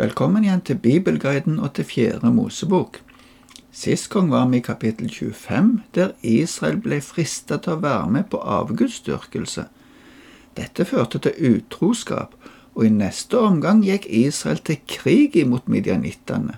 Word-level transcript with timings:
Velkommen 0.00 0.46
igjen 0.46 0.62
til 0.64 0.78
Bibelguiden 0.80 1.58
og 1.60 1.74
til 1.76 1.84
Fjerde 1.84 2.30
Mosebok. 2.32 2.94
Sist 3.70 4.06
gang 4.08 4.30
var 4.32 4.46
vi 4.48 4.56
i 4.56 4.64
kapittel 4.64 5.10
25, 5.12 5.82
der 5.94 6.14
Israel 6.22 6.78
ble 6.80 7.02
fristet 7.04 7.66
til 7.66 7.74
å 7.74 7.82
være 7.82 8.06
med 8.14 8.30
på 8.32 8.40
avgudsdyrkelse. 8.40 9.66
Dette 10.56 10.88
førte 10.88 11.20
til 11.20 11.36
utroskap, 11.50 12.32
og 12.72 12.88
i 12.88 12.94
neste 12.96 13.44
omgang 13.44 13.84
gikk 13.84 14.08
Israel 14.08 14.64
til 14.64 14.80
krig 14.88 15.36
imot 15.36 15.68
midjanittene. 15.68 16.56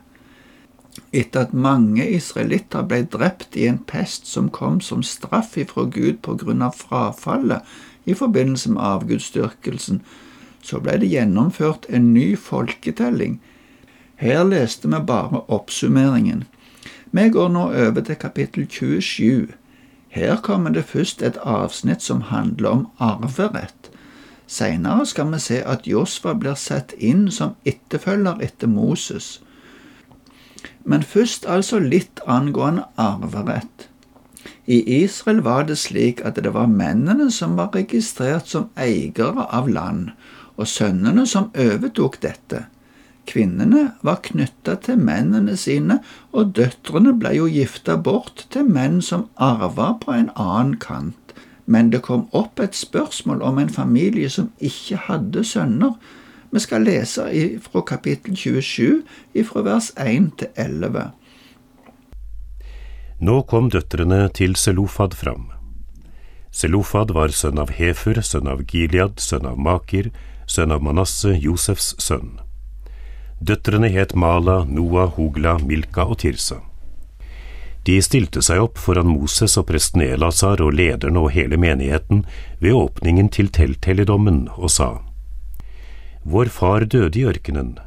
Etter 1.10 1.48
at 1.48 1.60
mange 1.66 2.06
israelitter 2.14 2.86
ble 2.86 3.02
drept 3.10 3.58
i 3.58 3.66
en 3.66 3.82
pest 3.82 4.30
som 4.30 4.54
kom 4.54 4.78
som 4.78 5.02
straff 5.02 5.56
ifra 5.58 5.90
Gud 5.90 6.22
på 6.22 6.38
grunn 6.44 6.62
av 6.62 6.78
frafallet 6.78 7.66
i 8.06 8.14
forbindelse 8.14 8.76
med 8.76 8.86
avgudsdyrkelsen, 8.86 10.04
så 10.62 10.80
ble 10.80 10.98
det 11.02 11.10
gjennomført 11.10 11.86
en 11.88 12.12
ny 12.14 12.32
folketelling. 12.38 13.40
Her 14.16 14.44
leste 14.46 14.88
vi 14.88 15.00
bare 15.06 15.42
oppsummeringen. 15.48 16.44
Vi 17.10 17.28
går 17.28 17.48
nå 17.52 17.64
over 17.86 18.00
til 18.00 18.16
kapittel 18.16 18.68
27. 18.70 19.52
Her 20.08 20.36
kommer 20.36 20.70
det 20.70 20.84
først 20.84 21.22
et 21.22 21.38
avsnitt 21.42 22.02
som 22.02 22.28
handler 22.28 22.68
om 22.68 22.86
arverett. 22.98 23.90
Seinere 24.46 25.06
skal 25.06 25.30
vi 25.32 25.38
se 25.40 25.62
at 25.64 25.86
Josfa 25.88 26.34
blir 26.34 26.54
satt 26.54 26.92
inn 26.98 27.30
som 27.30 27.54
etterfølger 27.64 28.42
etter 28.44 28.68
Moses. 28.68 29.40
Men 30.84 31.02
først 31.02 31.46
altså 31.48 31.78
litt 31.78 32.20
angående 32.26 32.84
arverett. 32.96 33.88
I 34.66 34.82
Israel 35.02 35.40
var 35.42 35.64
det 35.66 35.78
slik 35.78 36.20
at 36.24 36.36
det 36.44 36.52
var 36.54 36.70
mennene 36.70 37.30
som 37.30 37.56
var 37.56 37.72
registrert 37.74 38.48
som 38.48 38.68
eiere 38.76 39.46
av 39.48 39.68
land, 39.68 40.10
og 40.62 40.70
sønnene 40.70 41.26
som 41.26 41.50
overtok 41.58 42.20
dette. 42.22 42.66
Kvinnene 43.26 43.92
var 44.02 44.22
knytta 44.26 44.74
til 44.82 44.98
mennene 44.98 45.54
sine, 45.58 46.00
og 46.34 46.54
døtrene 46.58 47.14
ble 47.18 47.36
jo 47.36 47.46
gifta 47.50 47.96
bort 47.96 48.46
til 48.54 48.66
menn 48.66 49.00
som 49.02 49.28
arva 49.36 49.92
på 50.02 50.14
en 50.14 50.30
annen 50.34 50.74
kant. 50.82 51.18
Men 51.66 51.92
det 51.92 52.02
kom 52.02 52.26
opp 52.34 52.60
et 52.60 52.74
spørsmål 52.74 53.42
om 53.46 53.60
en 53.62 53.70
familie 53.70 54.30
som 54.30 54.50
ikke 54.58 54.98
hadde 55.06 55.44
sønner. 55.46 55.94
Vi 56.52 56.60
skal 56.60 56.84
lese 56.84 57.24
fra 57.64 57.84
kapittel 57.86 58.36
27, 58.36 59.02
fra 59.46 59.62
vers 59.64 59.92
1 59.96 60.32
til 60.42 60.50
11. 60.58 61.12
Nå 63.22 63.38
kom 63.46 63.70
døtrene 63.70 64.26
til 64.34 64.58
Selofad 64.58 65.14
fram. 65.14 65.52
Selofad 66.52 67.14
var 67.14 67.32
sønn 67.32 67.62
av 67.62 67.70
Hefer, 67.78 68.18
sønn 68.20 68.50
av 68.50 68.66
Gilead, 68.68 69.22
sønn 69.22 69.46
av 69.48 69.56
Maker, 69.62 70.10
sønn 70.46 70.72
av 70.72 70.82
Manasse, 70.82 71.36
Josefs 71.38 71.94
sønn. 71.98 72.38
Døtrene 73.40 73.88
het 73.90 74.14
Mala, 74.14 74.62
Noah, 74.64 75.10
Hogla, 75.16 75.56
Milka 75.58 76.04
og 76.06 76.20
Tirsa. 76.22 76.60
De 77.82 77.96
stilte 78.02 78.42
seg 78.46 78.62
opp 78.62 78.76
foran 78.78 79.08
Moses 79.10 79.56
og 79.58 79.66
presten 79.72 80.04
Elasar 80.04 80.60
og 80.62 80.76
lederne 80.78 81.18
og 81.18 81.32
hele 81.34 81.58
menigheten 81.58 82.22
ved 82.60 82.76
åpningen 82.78 83.32
til 83.34 83.50
telthelligdommen 83.50 84.44
og 84.54 84.70
sa, 84.70 84.90
Vår 86.22 86.52
far 86.54 86.86
døde 86.86 87.18
i 87.18 87.24
ørkenen, 87.26 87.80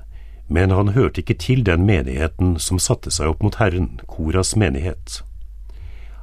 men 0.48 0.76
han 0.76 0.92
hørte 0.92 1.24
ikke 1.24 1.38
til 1.40 1.64
den 1.64 1.86
menigheten 1.88 2.58
som 2.60 2.80
satte 2.84 3.12
seg 3.12 3.32
opp 3.32 3.46
mot 3.46 3.56
Herren, 3.56 4.02
Koras 4.12 4.58
menighet. 4.60 5.22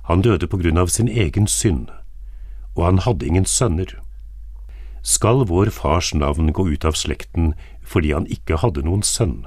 Han 0.04 0.20
døde 0.20 0.46
på 0.46 0.60
grunn 0.60 0.76
av 0.76 0.92
sin 0.92 1.08
egen 1.08 1.48
synd, 1.48 1.88
og 2.76 2.84
han 2.84 3.00
hadde 3.06 3.26
ingen 3.26 3.48
sønner 3.48 3.96
skal 5.02 5.44
vår 5.46 5.70
fars 5.74 6.14
navn 6.14 6.52
gå 6.52 6.68
ut 6.70 6.84
av 6.84 6.96
slekten 6.98 7.52
fordi 7.82 8.12
han 8.14 8.28
ikke 8.30 8.60
hadde 8.62 8.84
noen 8.86 9.02
sønn. 9.02 9.42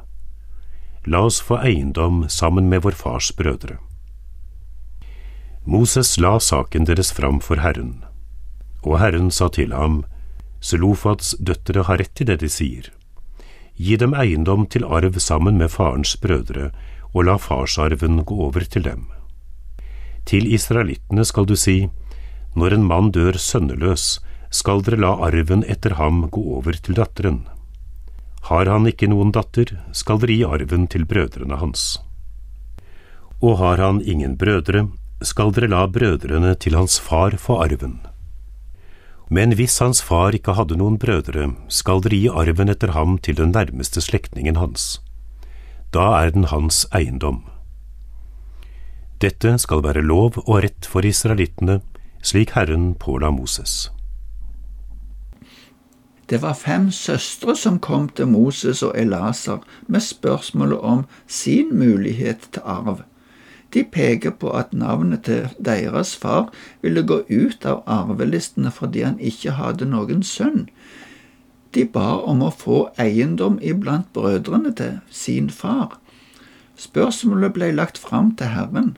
La 1.06 1.24
oss 1.28 1.40
få 1.40 1.60
eiendom 1.62 2.26
sammen 2.30 2.70
med 2.70 2.84
vår 2.84 2.98
fars 2.98 3.32
brødre. 3.38 3.78
Moses 5.66 6.18
la 6.22 6.38
saken 6.40 6.86
deres 6.86 7.12
fram 7.16 7.40
for 7.42 7.62
Herren, 7.64 8.04
og 8.84 9.00
Herren 9.02 9.32
sa 9.32 9.48
til 9.50 9.74
ham, 9.74 10.04
Selofads 10.62 11.36
døtre 11.40 11.86
har 11.86 12.00
rett 12.02 12.22
i 12.22 12.28
det 12.28 12.40
de 12.42 12.50
sier. 12.50 12.92
Gi 13.78 13.98
dem 14.02 14.14
eiendom 14.18 14.66
til 14.72 14.86
arv 14.86 15.20
sammen 15.20 15.58
med 15.62 15.74
farens 15.74 16.16
brødre, 16.22 16.72
og 17.14 17.28
la 17.28 17.36
farsarven 17.38 18.24
gå 18.26 18.38
over 18.48 18.66
til 18.66 18.86
dem. 18.86 19.08
Til 20.26 20.48
israelittene 20.54 21.26
skal 21.26 21.46
du 21.46 21.56
si, 21.56 21.90
når 22.56 22.78
en 22.78 22.88
mann 22.88 23.12
dør 23.12 23.38
sønneløs, 23.38 24.20
skal 24.56 24.84
dere 24.86 25.02
la 25.04 25.12
arven 25.28 25.66
etter 25.68 25.98
ham 26.00 26.24
gå 26.32 26.42
over 26.58 26.78
til 26.80 26.96
datteren. 26.96 27.44
Har 28.48 28.70
han 28.70 28.88
ikke 28.88 29.10
noen 29.12 29.34
datter, 29.36 29.72
skal 29.92 30.22
dere 30.22 30.38
gi 30.38 30.44
arven 30.58 30.86
til 30.92 31.06
brødrene 31.10 31.58
hans. 31.60 31.86
Og 33.42 33.58
har 33.60 33.82
han 33.82 34.02
ingen 34.02 34.38
brødre, 34.40 34.88
skal 35.26 35.52
dere 35.56 35.72
la 35.74 35.86
brødrene 35.90 36.54
til 36.56 36.78
hans 36.78 37.00
far 37.02 37.36
få 37.42 37.58
arven. 37.66 38.00
Men 39.30 39.56
hvis 39.58 39.80
hans 39.82 40.04
far 40.06 40.38
ikke 40.38 40.54
hadde 40.54 40.78
noen 40.78 41.00
brødre, 41.02 41.50
skal 41.68 42.04
dere 42.06 42.22
gi 42.22 42.30
arven 42.30 42.70
etter 42.70 42.94
ham 42.94 43.18
til 43.18 43.40
den 43.42 43.52
nærmeste 43.56 44.04
slektningen 44.06 44.62
hans. 44.62 45.00
Da 45.92 46.12
er 46.22 46.32
den 46.36 46.48
hans 46.54 46.86
eiendom. 46.94 47.44
Dette 49.24 49.58
skal 49.58 49.82
være 49.82 50.06
lov 50.06 50.38
og 50.46 50.62
rett 50.68 50.86
for 50.86 51.08
israelittene, 51.08 51.80
slik 52.22 52.54
Herren 52.54 52.94
påla 53.00 53.32
Moses. 53.34 53.95
Det 56.30 56.42
var 56.42 56.54
fem 56.54 56.92
søstre 56.92 57.56
som 57.56 57.80
kom 57.80 58.10
til 58.10 58.28
Moses 58.28 58.82
og 58.84 58.96
Elaser 58.98 59.62
med 59.88 60.02
spørsmålet 60.02 60.80
om 60.80 61.04
sin 61.28 61.70
mulighet 61.78 62.50
til 62.52 62.62
arv. 62.66 63.04
De 63.74 63.84
peker 63.84 64.32
på 64.32 64.50
at 64.50 64.74
navnet 64.74 65.24
til 65.28 65.50
deres 65.66 66.16
far 66.16 66.50
ville 66.82 67.04
gå 67.04 67.22
ut 67.30 67.66
av 67.66 67.84
arvelistene 67.86 68.72
fordi 68.72 69.04
han 69.06 69.20
ikke 69.20 69.58
hadde 69.60 69.86
noen 69.86 70.24
sønn. 70.24 70.70
De 71.76 71.86
ba 71.86 72.16
om 72.24 72.42
å 72.42 72.54
få 72.56 72.78
eiendom 72.98 73.60
iblant 73.62 74.08
brødrene 74.14 74.72
til 74.80 75.00
sin 75.12 75.50
far. 75.50 76.00
Spørsmålet 76.80 77.54
ble 77.54 77.72
lagt 77.76 77.98
fram 77.98 78.32
til 78.40 78.54
Herren. 78.56 78.96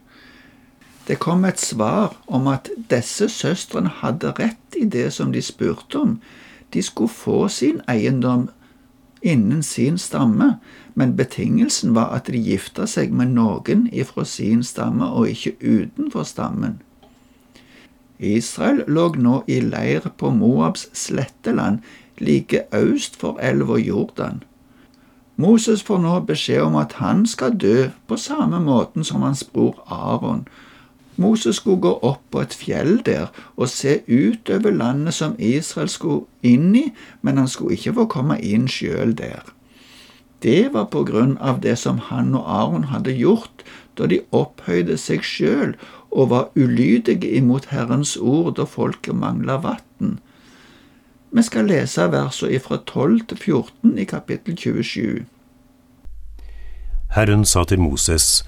Det 1.07 1.19
kom 1.19 1.45
et 1.45 1.59
svar 1.59 2.15
om 2.27 2.47
at 2.51 2.69
disse 2.91 3.29
søstrene 3.33 3.89
hadde 4.01 4.35
rett 4.39 4.77
i 4.77 4.85
det 4.85 5.09
som 5.15 5.31
de 5.33 5.41
spurte 5.41 5.99
om, 5.99 6.19
de 6.73 6.81
skulle 6.81 7.09
få 7.09 7.47
sin 7.47 7.81
eiendom 7.87 8.49
innen 9.21 9.63
sin 9.63 9.97
stamme, 9.97 10.59
men 10.95 11.15
betingelsen 11.17 11.95
var 11.95 12.13
at 12.15 12.27
de 12.27 12.37
gifta 12.37 12.85
seg 12.85 13.13
med 13.13 13.33
noen 13.37 13.87
ifra 13.91 14.25
sin 14.25 14.63
stamme 14.63 15.05
og 15.05 15.29
ikke 15.29 15.55
utenfor 15.61 16.23
stammen. 16.23 16.81
Israel 18.19 18.83
lå 18.87 19.11
nå 19.15 19.43
i 19.47 19.59
leir 19.61 20.09
på 20.17 20.29
Moabs 20.33 20.87
sletteland, 20.93 21.79
like 22.17 22.63
øst 22.73 23.15
for 23.15 23.37
elva 23.41 23.77
Jordan. 23.77 24.43
Moses 25.35 25.83
får 25.83 25.99
nå 26.01 26.19
beskjed 26.25 26.61
om 26.61 26.75
at 26.75 26.97
han 26.97 27.25
skal 27.29 27.53
dø 27.61 27.89
på 28.07 28.17
samme 28.17 28.59
måten 28.59 29.03
som 29.03 29.21
hans 29.21 29.43
bror 29.43 29.83
Aron, 29.85 30.47
Moses 31.17 31.55
skulle 31.55 31.81
gå 31.81 31.93
opp 32.05 32.21
på 32.31 32.41
et 32.41 32.53
fjell 32.53 33.01
der 33.05 33.31
og 33.55 33.69
se 33.69 33.99
ut 34.07 34.49
over 34.53 34.71
landet 34.71 35.17
som 35.17 35.35
Israel 35.39 35.89
skulle 35.89 36.25
inn 36.41 36.75
i, 36.75 36.87
men 37.21 37.37
han 37.37 37.47
skulle 37.47 37.77
ikke 37.77 37.95
få 37.99 38.05
komme 38.17 38.39
inn 38.41 38.67
sjøl 38.69 39.15
der. 39.17 39.41
Det 40.45 40.73
var 40.73 40.91
på 40.93 41.03
grunn 41.03 41.37
av 41.41 41.61
det 41.61 41.77
som 41.81 41.97
han 42.11 42.35
og 42.37 42.45
Aron 42.45 42.89
hadde 42.93 43.15
gjort 43.17 43.65
da 43.97 44.05
de 44.05 44.19
opphøyde 44.31 44.97
seg 45.01 45.25
sjøl 45.25 45.73
og 46.11 46.29
var 46.29 46.51
ulydige 46.55 47.31
imot 47.39 47.71
Herrens 47.73 48.15
ord 48.17 48.55
da 48.59 48.65
folket 48.69 49.17
mangla 49.17 49.57
vann. 49.63 50.19
Vi 51.31 51.43
skal 51.43 51.67
lese 51.67 52.05
versene 52.11 52.59
fra 52.63 52.77
12 52.85 53.25
til 53.27 53.37
14 53.37 53.97
i 53.97 54.05
kapittel 54.05 54.55
27. 54.57 55.25
Herren 57.15 57.45
sa 57.45 57.63
til 57.63 57.79
Moses, 57.79 58.45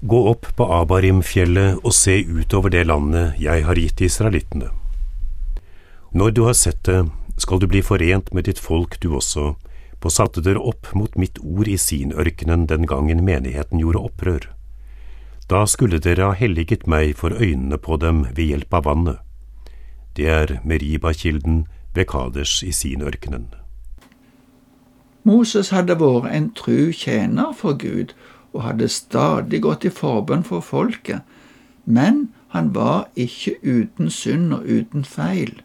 Gå 0.00 0.28
opp 0.30 0.46
på 0.56 0.66
Abarimfjellet 0.70 1.80
og 1.82 1.94
se 1.94 2.20
utover 2.22 2.70
det 2.70 2.84
landet 2.86 3.40
jeg 3.42 3.64
har 3.66 3.74
gitt 3.74 4.00
israelittene. 4.06 4.68
Når 6.14 6.30
du 6.36 6.44
har 6.46 6.54
sett 6.54 6.84
det, 6.86 7.08
skal 7.38 7.58
du 7.58 7.66
bli 7.66 7.82
forent 7.82 8.30
med 8.34 8.46
ditt 8.46 8.62
folk 8.62 8.94
du 9.02 9.10
også, 9.18 9.56
på 9.98 10.10
satte 10.14 10.42
dere 10.46 10.62
opp 10.62 10.92
mot 10.94 11.18
mitt 11.18 11.40
ord 11.42 11.66
i 11.66 11.74
Sinørkenen 11.74 12.68
den 12.70 12.86
gangen 12.86 13.24
menigheten 13.26 13.82
gjorde 13.82 14.04
opprør. 14.06 14.48
Da 15.50 15.64
skulle 15.66 15.98
dere 15.98 16.30
ha 16.30 16.38
helliget 16.38 16.86
meg 16.86 17.16
for 17.18 17.34
øynene 17.34 17.78
på 17.82 17.98
dem 17.98 18.22
ved 18.36 18.52
hjelp 18.52 18.74
av 18.78 18.86
vannet. 18.86 19.18
Det 20.14 20.30
er 20.30 20.58
Meriba-kilden 20.62 21.64
ved 21.94 22.06
Kaders 22.06 22.62
i 22.62 22.70
Sinørkenen. 22.70 23.50
Moses 25.26 25.72
hadde 25.74 25.98
vært 25.98 26.30
en 26.30 26.52
tru 26.54 26.92
tjener 26.94 27.50
for 27.52 27.74
Gud 27.74 28.14
og 28.58 28.64
hadde 28.66 28.90
stadig 28.90 29.62
gått 29.62 29.86
i 29.86 29.94
forbønn 29.94 30.42
for 30.42 30.64
folket, 30.66 31.22
men 31.86 32.26
han 32.50 32.72
var 32.74 33.06
ikke 33.14 33.54
uten 33.62 34.10
synd 34.10 34.50
og 34.56 34.66
uten 34.66 35.04
feil. 35.06 35.60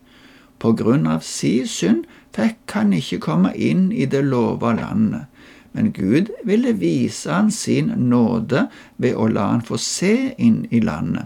På 0.61 0.75
grunn 0.77 1.07
av 1.09 1.25
si 1.25 1.63
synd 1.67 2.05
fikk 2.37 2.75
han 2.77 2.93
ikke 2.93 3.21
komme 3.25 3.53
inn 3.57 3.87
i 3.91 4.05
det 4.05 4.21
lova 4.27 4.75
landet, 4.77 5.25
men 5.73 5.89
Gud 5.95 6.29
ville 6.45 6.75
vise 6.77 7.33
han 7.33 7.49
sin 7.51 7.89
nåde 8.11 8.67
ved 9.01 9.17
å 9.17 9.25
la 9.27 9.49
han 9.55 9.65
få 9.65 9.79
se 9.81 10.35
inn 10.37 10.67
i 10.69 10.83
landet. 10.83 11.25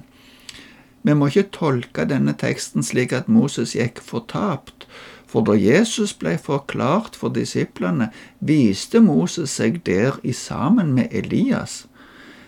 Vi 1.04 1.16
må 1.16 1.28
ikke 1.28 1.52
tolke 1.56 2.08
denne 2.08 2.34
teksten 2.36 2.84
slik 2.84 3.14
at 3.16 3.28
Moses 3.31 3.75
gikk 3.75 4.00
fortapt, 4.04 4.88
for 5.28 5.44
da 5.44 5.54
Jesus 5.60 6.14
ble 6.16 6.38
forklart 6.40 7.16
for 7.20 7.34
disiplene, 7.36 8.10
viste 8.40 9.02
Moses 9.04 9.58
seg 9.60 9.82
der 9.86 10.20
i 10.24 10.34
sammen 10.34 10.94
med 10.96 11.12
Elias. 11.12 11.86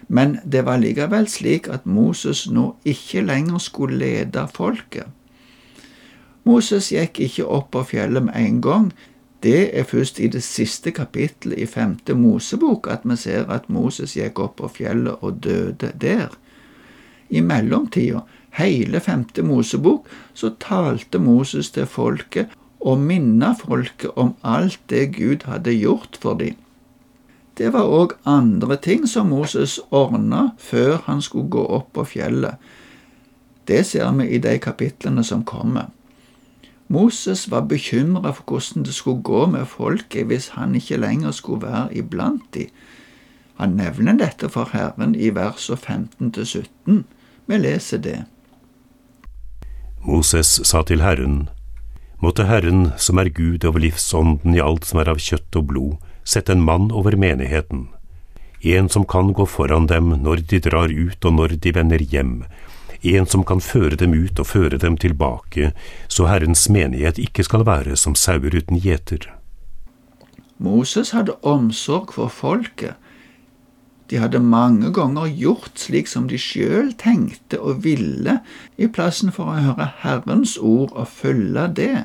Men 0.08 0.40
det 0.46 0.64
var 0.66 0.80
likevel 0.81 1.28
slik 1.30 1.68
at 1.70 1.86
Moses 1.86 2.48
nå 2.50 2.72
ikke 2.88 3.22
lenger 3.22 3.62
skulle 3.62 4.00
lede 4.00 4.48
folket. 4.56 5.06
Moses 6.48 6.90
gikk 6.90 7.20
ikke 7.22 7.46
opp 7.46 7.72
på 7.76 7.84
fjellet 7.92 8.26
med 8.26 8.40
en 8.40 8.62
gang. 8.62 8.92
Det 9.44 9.70
er 9.78 9.86
først 9.88 10.20
i 10.20 10.28
det 10.28 10.42
siste 10.44 10.92
kapittelet 10.92 11.60
i 11.62 11.68
femte 11.70 12.16
Mosebok 12.18 12.88
at 12.92 13.06
vi 13.06 13.16
ser 13.20 13.52
at 13.54 13.70
Moses 13.70 14.16
gikk 14.18 14.40
opp 14.40 14.58
på 14.60 14.72
fjellet 14.80 15.22
og 15.22 15.44
døde 15.44 15.92
der. 16.02 16.34
I 17.30 17.44
mellomtida 17.46 18.24
hele 18.58 19.00
femte 19.00 19.44
Mosebok, 19.46 20.08
så 20.34 20.50
talte 20.60 21.20
Moses 21.20 21.70
til 21.72 21.86
folket 21.86 22.50
og 22.80 23.00
minne 23.00 23.54
folket 23.60 24.16
om 24.16 24.36
alt 24.44 24.80
det 24.90 25.16
Gud 25.18 25.46
hadde 25.46 25.76
gjort 25.76 26.18
for 26.22 26.40
dem. 26.40 26.56
Det 27.60 27.74
var 27.74 27.92
òg 27.92 28.16
andre 28.24 28.78
ting 28.80 29.08
som 29.08 29.34
Moses 29.34 29.80
ordna 29.92 30.52
før 30.58 31.02
han 31.06 31.22
skulle 31.22 31.52
gå 31.52 31.66
opp 31.66 31.92
på 31.94 32.06
fjellet. 32.16 32.56
Det 33.68 33.84
ser 33.86 34.12
vi 34.16 34.30
i 34.30 34.40
de 34.40 34.56
kapitlene 34.58 35.24
som 35.24 35.44
kommer. 35.44 35.92
Moses 36.88 37.52
var 37.52 37.68
bekymra 37.70 38.31
for 38.31 38.44
hvordan 38.48 38.86
det 38.86 38.94
skulle 38.94 39.22
gå 39.22 39.46
med 39.46 39.68
folket 39.68 40.26
hvis 40.31 40.48
han 40.56 40.76
ikke 40.76 40.98
lenger 40.98 41.31
skulle 41.31 41.68
være 41.68 41.98
iblant 41.98 42.48
dem. 42.54 42.72
Han 43.60 43.76
nevner 43.76 44.16
dette 44.18 44.50
for 44.50 44.72
Herren 44.72 45.16
i 45.16 45.30
versene 45.36 45.78
15 45.78 46.46
17. 46.46 47.06
Vi 47.46 47.58
leser 47.58 47.98
det. 47.98 48.24
Moses 50.06 50.62
sa 50.64 50.81
til 50.81 51.02
Herren, 51.04 51.50
Måtte 52.19 52.44
Herren, 52.50 52.92
som 52.98 53.19
er 53.21 53.30
Gud 53.31 53.63
over 53.63 53.80
livsånden 53.80 54.56
i 54.56 54.60
alt 54.60 54.89
som 54.89 55.00
er 55.00 55.12
av 55.13 55.21
kjøtt 55.24 55.56
og 55.56 55.69
blod, 55.71 55.94
sette 56.27 56.51
en 56.51 56.63
mann 56.63 56.89
over 56.92 57.16
menigheten, 57.16 57.88
en 58.62 58.89
som 58.89 59.06
kan 59.07 59.31
gå 59.33 59.45
foran 59.48 59.88
dem 59.88 60.12
når 60.24 60.44
de 60.51 60.60
drar 60.60 60.92
ut 60.92 61.25
og 61.25 61.33
når 61.33 61.56
de 61.63 61.71
vender 61.75 62.04
hjem, 62.04 62.44
en 63.01 63.25
som 63.25 63.45
kan 63.48 63.62
føre 63.63 63.95
dem 63.95 64.13
ut 64.13 64.39
og 64.39 64.48
føre 64.48 64.77
dem 64.77 64.98
tilbake, 65.00 65.71
så 66.07 66.27
Herrens 66.27 66.68
menighet 66.69 67.19
ikke 67.24 67.45
skal 67.48 67.63
være 67.66 67.95
som 67.95 68.16
sauer 68.19 68.51
uten 68.51 68.80
gjeter. 68.83 69.30
Moses 70.60 71.13
hadde 71.16 71.38
omsorg 71.48 72.12
for 72.18 72.27
folket, 72.27 73.00
de 74.09 74.17
hadde 74.17 74.39
mange 74.41 74.89
ganger 74.94 75.29
gjort 75.38 75.77
slik 75.77 76.09
som 76.09 76.27
de 76.29 76.38
sjøl 76.41 76.94
tenkte 76.97 77.59
og 77.61 77.83
ville, 77.85 78.39
i 78.77 78.89
plassen 78.89 79.31
for 79.35 79.51
å 79.53 79.61
høre 79.61 79.91
Herrens 80.01 80.57
ord 80.57 80.95
og 80.97 81.07
følge 81.13 81.67
det. 81.77 81.95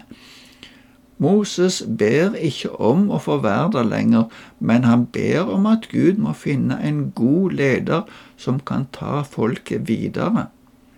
Moses 1.19 1.83
ber 1.87 2.35
ikke 2.35 2.75
om 2.83 3.07
å 3.15 3.21
få 3.23 3.39
være 3.45 3.71
der 3.77 3.89
lenger, 3.89 4.27
men 4.59 4.85
han 4.85 5.07
ber 5.07 5.49
om 5.55 5.67
at 5.71 5.89
Gud 5.93 6.19
må 6.21 6.35
finne 6.37 6.81
en 6.83 7.11
god 7.17 7.57
leder 7.57 8.03
som 8.37 8.61
kan 8.61 8.89
ta 8.93 9.23
folket 9.23 9.89
videre. 9.89 10.49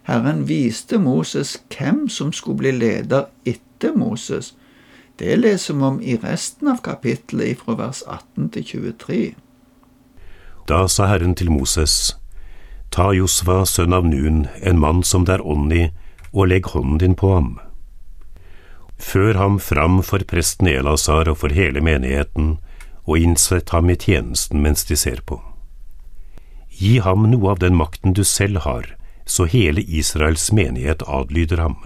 Herren 0.08 0.46
viste 0.48 0.98
Moses 0.98 1.56
hvem 1.70 2.06
som 2.08 2.32
skulle 2.32 2.62
bli 2.64 2.72
leder 2.78 3.28
etter 3.44 3.94
Moses. 3.94 4.54
Det 5.18 5.38
leser 5.38 5.74
vi 5.74 5.82
om 5.82 5.98
i 6.00 6.16
resten 6.22 6.68
av 6.68 6.82
kapittelet 6.84 7.60
fra 7.62 7.76
vers 7.78 8.02
18 8.06 8.50
til 8.56 8.70
23. 8.72 9.45
Da 10.66 10.88
sa 10.88 11.06
Herren 11.06 11.36
til 11.38 11.50
Moses, 11.54 12.16
Ta 12.90 13.12
Josva, 13.14 13.60
sønn 13.66 13.94
av 13.94 14.06
Nun, 14.06 14.46
en 14.62 14.80
mann 14.82 15.04
som 15.06 15.26
det 15.26 15.36
er 15.36 15.44
ånd 15.46 15.72
i, 15.72 15.84
og 16.32 16.50
legg 16.50 16.66
hånden 16.72 16.98
din 17.02 17.14
på 17.14 17.30
ham. 17.34 17.52
Før 18.98 19.38
ham 19.38 19.60
fram 19.62 20.00
for 20.02 20.24
presten 20.26 20.66
Elasar 20.72 21.28
og 21.30 21.38
for 21.42 21.54
hele 21.54 21.82
menigheten, 21.84 22.56
og 23.06 23.22
innsett 23.22 23.70
ham 23.70 23.92
i 23.92 23.98
tjenesten 24.00 24.62
mens 24.64 24.82
de 24.88 24.98
ser 24.98 25.22
på. 25.22 25.38
Gi 26.80 26.98
ham 27.04 27.28
noe 27.30 27.54
av 27.54 27.62
den 27.62 27.76
makten 27.78 28.16
du 28.16 28.24
selv 28.24 28.64
har, 28.66 28.90
så 29.24 29.46
hele 29.46 29.84
Israels 29.86 30.50
menighet 30.50 31.04
adlyder 31.06 31.62
ham. 31.62 31.78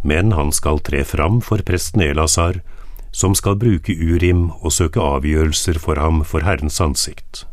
Men 0.00 0.32
han 0.32 0.48
skal 0.52 0.80
tre 0.80 1.04
fram 1.04 1.42
for 1.44 1.60
presten 1.66 2.00
Elasar, 2.08 2.62
som 3.10 3.34
skal 3.34 3.58
bruke 3.58 3.94
Urim 3.94 4.50
og 4.60 4.72
søke 4.72 5.00
avgjørelser 5.02 5.78
for 5.78 5.98
ham 5.98 6.22
for 6.24 6.46
Herrens 6.46 6.80
ansikt. 6.80 7.46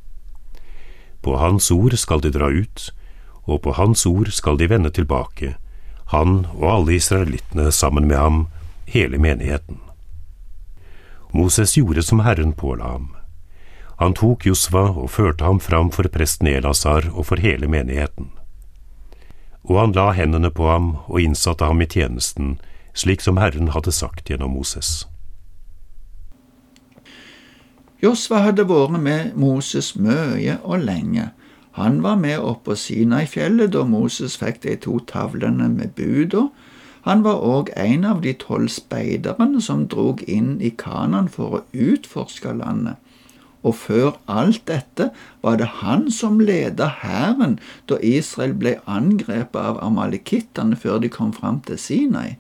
På 1.22 1.38
hans 1.38 1.72
ord 1.72 1.98
skal 1.98 2.22
de 2.22 2.32
dra 2.32 2.50
ut, 2.54 2.92
og 3.48 3.62
på 3.62 3.74
hans 3.74 4.06
ord 4.06 4.30
skal 4.32 4.60
de 4.60 4.70
vende 4.70 4.92
tilbake, 4.94 5.56
han 6.14 6.46
og 6.54 6.70
alle 6.72 6.96
israelittene 6.96 7.72
sammen 7.72 8.08
med 8.08 8.18
ham, 8.18 8.48
hele 8.88 9.18
menigheten. 9.18 9.80
Moses 11.34 11.76
gjorde 11.78 12.04
som 12.04 12.20
Herren 12.24 12.54
påla 12.54 12.84
ham. 12.84 13.10
Han 14.00 14.14
tok 14.14 14.46
Josva 14.46 14.88
og 14.94 15.12
førte 15.12 15.44
ham 15.44 15.60
fram 15.60 15.90
for 15.92 16.08
presten 16.14 16.48
Elasar 16.48 17.10
og 17.12 17.26
for 17.32 17.42
hele 17.42 17.68
menigheten. 17.68 18.30
Og 19.68 19.82
han 19.82 19.96
la 19.98 20.12
hendene 20.16 20.52
på 20.54 20.70
ham 20.70 20.96
og 21.08 21.20
innsatte 21.20 21.66
ham 21.66 21.82
i 21.82 21.90
tjenesten, 21.90 22.60
slik 22.94 23.26
som 23.26 23.42
Herren 23.42 23.74
hadde 23.76 23.92
sagt 23.92 24.30
gjennom 24.30 24.54
Moses. 24.56 25.08
Josva 27.98 28.44
hadde 28.46 28.68
vært 28.70 29.00
med 29.02 29.38
Moses 29.42 29.96
mye 29.98 30.60
og 30.62 30.84
lenge. 30.86 31.32
Han 31.78 32.04
var 32.04 32.20
med 32.22 32.38
opp 32.38 32.64
på 32.68 32.76
Sinai-fjellet 32.78 33.74
da 33.74 33.82
Moses 33.86 34.38
fikk 34.38 34.62
de 34.66 34.76
to 34.82 35.00
tavlene 35.10 35.70
med 35.74 35.96
buda. 35.98 36.48
Han 37.10 37.24
var 37.26 37.42
òg 37.42 37.72
en 37.74 38.06
av 38.06 38.22
de 38.22 38.36
tolv 38.38 38.70
speiderne 38.74 39.62
som 39.66 39.88
drog 39.90 40.22
inn 40.30 40.58
i 40.62 40.70
Kanan 40.78 41.30
for 41.32 41.58
å 41.58 41.64
utforske 41.74 42.54
landet. 42.58 42.98
Og 43.66 43.74
før 43.76 44.18
alt 44.30 44.62
dette 44.70 45.10
var 45.42 45.58
det 45.58 45.70
han 45.82 46.10
som 46.14 46.38
leda 46.40 46.92
hæren 47.02 47.58
da 47.90 47.98
Israel 48.06 48.54
ble 48.62 48.78
angrepet 48.86 49.58
av 49.58 49.82
amalekittene 49.82 50.78
før 50.78 51.02
de 51.02 51.10
kom 51.14 51.34
fram 51.34 51.64
til 51.66 51.82
Sinai. 51.82 52.38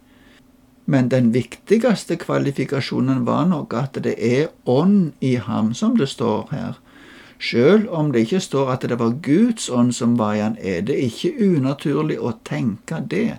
Men 0.87 1.09
den 1.11 1.33
viktigste 1.33 2.15
kvalifikasjonen 2.15 3.25
var 3.27 3.45
nok 3.45 3.73
at 3.75 3.97
det 4.03 4.15
er 4.23 4.47
ånd 4.65 5.11
i 5.19 5.35
ham, 5.35 5.73
som 5.73 5.97
det 5.99 6.07
står 6.09 6.47
her. 6.51 6.77
Sjøl 7.37 7.89
om 7.93 8.13
det 8.13 8.23
ikke 8.25 8.39
står 8.41 8.71
at 8.73 8.87
det 8.89 8.97
var 8.99 9.17
Guds 9.21 9.67
ånd 9.69 9.91
som 9.93 10.15
var 10.17 10.33
i 10.33 10.41
han, 10.45 10.55
er 10.63 10.81
det 10.87 10.95
ikke 11.09 11.35
unaturlig 11.43 12.17
å 12.23 12.31
tenke 12.47 13.01
det. 13.11 13.37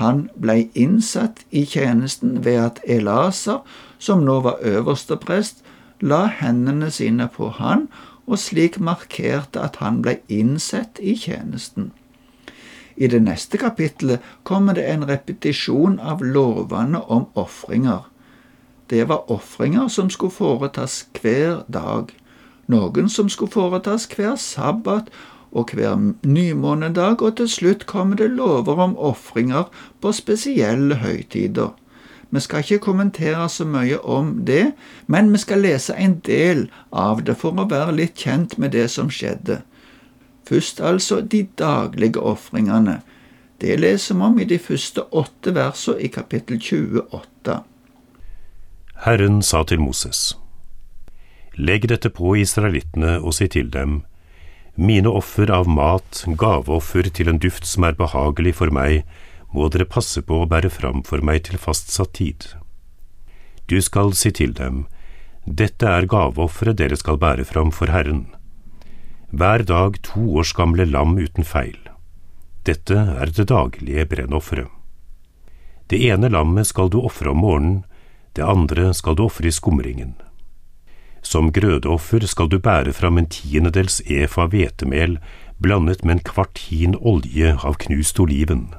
Han 0.00 0.24
blei 0.34 0.70
innsatt 0.74 1.44
i 1.50 1.66
tjenesten 1.68 2.40
ved 2.44 2.58
at 2.64 2.80
Elaser, 2.88 3.60
som 3.98 4.24
nå 4.24 4.40
var 4.40 4.64
øverste 4.64 5.20
prest, 5.20 5.60
la 6.00 6.24
hendene 6.40 6.90
sine 6.90 7.28
på 7.28 7.52
han, 7.60 7.86
og 8.26 8.40
slik 8.40 8.80
markerte 8.80 9.60
at 9.60 9.76
han 9.84 10.00
blei 10.02 10.22
innsett 10.32 10.98
i 10.98 11.14
tjenesten. 11.18 11.92
I 12.96 13.08
det 13.08 13.22
neste 13.24 13.58
kapittelet 13.58 14.20
kommer 14.42 14.74
det 14.74 14.86
en 14.90 15.06
repetisjon 15.08 15.98
av 16.00 16.24
lovene 16.24 17.00
om 17.08 17.26
ofringer. 17.34 18.08
Det 18.90 19.08
var 19.08 19.30
ofringer 19.32 19.88
som 19.88 20.10
skulle 20.10 20.34
foretas 20.34 21.06
hver 21.20 21.62
dag, 21.72 22.12
noen 22.68 23.08
som 23.08 23.28
skulle 23.32 23.52
foretas 23.52 24.08
hver 24.16 24.36
sabbat 24.36 25.08
og 25.52 25.72
hver 25.72 25.96
nymånedag, 26.24 27.22
og 27.22 27.36
til 27.36 27.48
slutt 27.48 27.86
kommer 27.86 28.16
det 28.16 28.30
lover 28.30 28.80
om 28.80 28.96
ofringer 28.96 29.68
på 30.00 30.12
spesielle 30.12 31.00
høytider. 31.00 31.72
Vi 32.32 32.40
skal 32.40 32.64
ikke 32.64 32.78
kommentere 32.78 33.48
så 33.48 33.64
mye 33.68 33.98
om 34.00 34.38
det, 34.46 34.72
men 35.06 35.32
vi 35.32 35.38
skal 35.38 35.60
lese 35.60 35.96
en 35.96 36.14
del 36.24 36.70
av 36.92 37.20
det 37.24 37.36
for 37.36 37.52
å 37.52 37.68
være 37.68 37.92
litt 37.96 38.16
kjent 38.16 38.56
med 38.58 38.72
det 38.72 38.86
som 38.90 39.10
skjedde. 39.12 39.60
Først 40.48 40.80
altså 40.80 41.20
de 41.20 41.46
daglige 41.58 42.20
ofringene. 42.20 43.00
Det 43.60 43.78
leser 43.78 44.14
vi 44.14 44.22
om 44.26 44.38
i 44.42 44.44
de 44.44 44.58
første 44.58 45.04
åtte 45.14 45.54
versene 45.54 46.02
i 46.02 46.08
kapittel 46.10 46.58
28. 46.58 47.60
Herren 49.04 49.42
sa 49.42 49.62
til 49.64 49.80
Moses, 49.80 50.36
Legg 51.54 51.88
dette 51.90 52.10
på 52.10 52.34
israelittene 52.40 53.18
og 53.20 53.34
si 53.36 53.48
til 53.48 53.70
dem, 53.70 54.02
Mine 54.74 55.10
offer 55.12 55.50
av 55.52 55.68
mat, 55.68 56.24
gaveoffer 56.26 57.10
til 57.12 57.28
en 57.28 57.38
duft 57.38 57.66
som 57.68 57.84
er 57.84 57.98
behagelig 57.98 58.54
for 58.56 58.72
meg, 58.72 59.02
må 59.52 59.68
dere 59.68 59.84
passe 59.84 60.22
på 60.24 60.42
å 60.42 60.48
bære 60.48 60.70
fram 60.72 61.02
for 61.04 61.20
meg 61.20 61.44
til 61.44 61.60
fastsatt 61.60 62.14
tid. 62.16 62.46
Du 63.68 63.76
skal 63.84 64.14
si 64.16 64.32
til 64.32 64.56
dem, 64.56 64.86
Dette 65.44 65.86
er 65.86 66.06
gaveofferet 66.06 66.78
dere 66.78 66.96
skal 66.96 67.18
bære 67.18 67.44
fram 67.44 67.70
for 67.74 67.92
Herren 67.92 68.26
hver 69.32 69.64
dag 69.64 69.96
to 70.04 70.20
års 70.36 70.52
gamle 70.52 70.84
lam 70.84 71.16
uten 71.16 71.44
feil. 71.44 71.78
Dette 72.68 72.94
er 72.94 73.32
det 73.32 73.48
daglige 73.48 74.04
brennofferet. 74.10 74.68
Det 75.88 75.98
ene 76.08 76.28
lammet 76.28 76.68
skal 76.68 76.90
du 76.92 77.00
ofre 77.00 77.32
om 77.32 77.40
morgenen, 77.40 77.80
det 78.36 78.44
andre 78.44 78.92
skal 78.96 79.16
du 79.16 79.24
ofre 79.24 79.48
i 79.48 79.52
skumringen. 79.52 80.14
Som 81.22 81.52
grødeoffer 81.52 82.26
skal 82.28 82.48
du 82.52 82.58
bære 82.58 82.92
fram 82.92 83.18
en 83.18 83.28
tiendedels 83.28 84.00
efa 84.04 84.46
hvetemel 84.52 85.18
blandet 85.62 86.04
med 86.04 86.18
en 86.18 86.24
kvart 86.28 86.64
hin 86.68 86.96
olje 86.96 87.56
av 87.56 87.80
knust 87.86 88.20
oliven. 88.20 88.70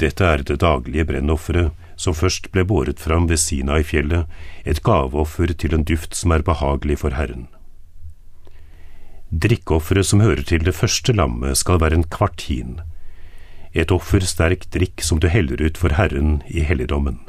Dette 0.00 0.24
er 0.24 0.44
det 0.48 0.62
daglige 0.64 1.04
brennofferet 1.12 1.76
som 2.00 2.16
først 2.16 2.48
ble 2.54 2.64
båret 2.64 3.00
fram 3.00 3.28
ved 3.28 3.40
Sina 3.40 3.80
i 3.80 3.84
fjellet, 3.84 4.24
et 4.64 4.80
gaveoffer 4.80 5.52
til 5.52 5.76
en 5.76 5.84
duft 5.84 6.16
som 6.16 6.32
er 6.32 6.46
behagelig 6.46 7.02
for 7.02 7.12
Herren. 7.12 7.48
Drikkeofferet 9.30 10.06
som 10.06 10.20
hører 10.20 10.42
til 10.42 10.64
det 10.66 10.74
første 10.74 11.14
lammet, 11.14 11.58
skal 11.58 11.78
være 11.78 12.00
en 12.00 12.08
kvartin, 12.10 12.80
et 13.70 13.92
offer 13.94 14.24
sterk 14.26 14.66
drikk 14.74 15.04
som 15.06 15.20
du 15.22 15.28
heller 15.30 15.60
ut 15.62 15.78
for 15.78 15.94
Herren 15.94 16.40
i 16.50 16.64
helligdommen. 16.66 17.20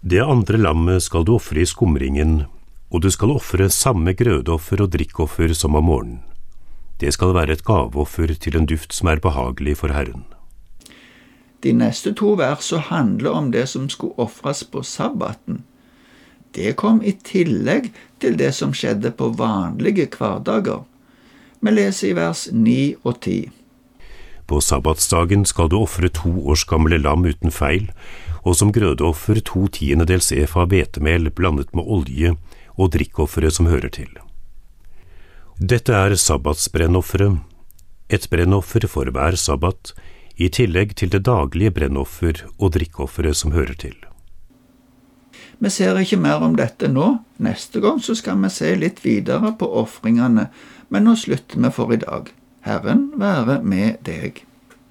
Det 0.00 0.22
andre 0.24 0.56
lammet 0.56 1.04
skal 1.04 1.24
du 1.24 1.34
ofre 1.36 1.60
i 1.60 1.68
skumringen, 1.68 2.46
og 2.88 3.02
du 3.04 3.10
skal 3.12 3.34
ofre 3.36 3.68
samme 3.68 4.14
grødeoffer 4.16 4.80
og 4.84 4.92
drikkoffer 4.96 5.52
som 5.52 5.76
om 5.76 5.84
morgenen. 5.84 6.22
Det 7.00 7.12
skal 7.12 7.34
være 7.34 7.58
et 7.58 7.64
gaveoffer 7.64 8.32
til 8.40 8.56
en 8.56 8.68
duft 8.70 8.94
som 8.94 9.10
er 9.10 9.20
behagelig 9.20 9.76
for 9.82 9.92
Herren. 9.92 10.24
De 11.64 11.72
neste 11.72 12.12
to 12.16 12.34
versene 12.38 12.86
handler 12.88 13.36
om 13.36 13.50
det 13.52 13.66
som 13.68 13.88
skulle 13.88 14.16
ofres 14.16 14.64
på 14.64 14.82
sabbaten. 14.84 15.64
Det 16.54 16.76
kom 16.78 17.02
i 17.02 17.12
tillegg 17.26 17.90
til 18.22 18.38
det 18.38 18.52
som 18.54 18.74
skjedde 18.76 19.10
på 19.18 19.32
vanlige 19.38 20.06
hverdager. 20.14 20.84
Vi 21.64 21.72
leser 21.72 22.12
i 22.12 22.16
vers 22.16 22.48
9 22.52 22.94
og 23.02 23.20
10. 23.20 23.50
På 24.46 24.60
sabbatsdagen 24.60 25.46
skal 25.48 25.70
du 25.72 25.78
ofre 25.80 26.10
to 26.12 26.30
års 26.44 26.66
gamle 26.68 26.98
lam 27.00 27.24
uten 27.24 27.50
feil, 27.50 27.88
og 28.44 28.58
som 28.60 28.72
grødeoffer 28.76 29.40
to 29.40 29.66
tiendedels 29.72 30.30
efa 30.36 30.66
hvetemel 30.68 31.30
blandet 31.32 31.72
med 31.74 31.88
olje 31.88 32.34
og 32.76 32.92
drikkofferet 32.92 33.56
som 33.56 33.70
hører 33.72 33.88
til. 33.88 34.10
Dette 35.58 35.94
er 35.96 36.14
sabbatsbrennofferet, 36.18 37.38
et 38.12 38.28
brennoffer 38.30 38.84
for 38.90 39.08
hver 39.10 39.38
sabbat, 39.40 39.94
i 40.36 40.50
tillegg 40.50 40.96
til 40.98 41.12
det 41.14 41.24
daglige 41.24 41.72
brennoffer 41.72 42.44
og 42.58 42.74
drikkofferet 42.76 43.38
som 43.38 43.54
hører 43.54 43.78
til. 43.78 43.94
Vi 45.58 45.70
ser 45.70 45.98
ikke 46.00 46.20
mer 46.20 46.42
om 46.44 46.56
dette 46.58 46.88
nå. 46.90 47.10
Neste 47.44 47.82
gang 47.84 48.00
så 48.02 48.16
skal 48.18 48.40
vi 48.42 48.50
se 48.52 48.72
litt 48.78 49.04
videre 49.04 49.54
på 49.58 49.68
ofringene, 49.82 50.48
men 50.88 51.06
nå 51.06 51.16
slutter 51.18 51.60
vi 51.62 51.70
for 51.74 51.94
i 51.94 52.00
dag. 52.02 52.32
Herren 52.64 53.10
være 53.20 53.60
med 53.62 54.02
deg. 54.06 54.44